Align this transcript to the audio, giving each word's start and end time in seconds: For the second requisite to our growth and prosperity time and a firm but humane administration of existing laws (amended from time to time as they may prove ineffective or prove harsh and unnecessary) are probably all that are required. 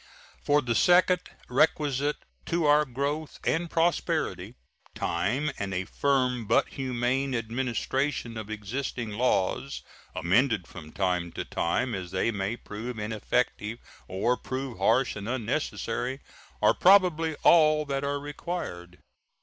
For 0.43 0.63
the 0.63 0.73
second 0.73 1.19
requisite 1.47 2.15
to 2.47 2.65
our 2.65 2.85
growth 2.85 3.39
and 3.43 3.69
prosperity 3.69 4.55
time 4.95 5.51
and 5.59 5.75
a 5.75 5.85
firm 5.85 6.47
but 6.47 6.69
humane 6.69 7.35
administration 7.35 8.35
of 8.35 8.49
existing 8.49 9.11
laws 9.11 9.83
(amended 10.15 10.67
from 10.67 10.91
time 10.91 11.31
to 11.33 11.45
time 11.45 11.93
as 11.93 12.09
they 12.09 12.31
may 12.31 12.57
prove 12.57 12.97
ineffective 12.97 13.77
or 14.07 14.37
prove 14.37 14.79
harsh 14.79 15.15
and 15.15 15.29
unnecessary) 15.29 16.21
are 16.63 16.73
probably 16.73 17.35
all 17.43 17.85
that 17.85 18.03
are 18.03 18.17
required. 18.19 18.97